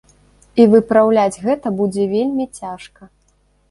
І 0.63 0.65
выпраўляць 0.71 1.41
гэта 1.45 1.75
будзе 1.83 2.11
вельмі 2.19 2.53
цяжка. 2.61 3.01